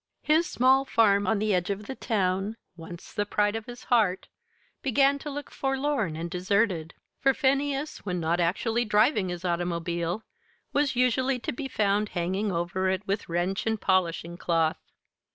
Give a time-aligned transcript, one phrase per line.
[0.23, 4.29] His small farm on the edge of the town once the pride of his heart
[4.81, 10.23] began to look forlorn and deserted; for Phineas, when not actually driving his automobile,
[10.73, 14.79] was usually to be found hanging over it with wrench and polishing cloth.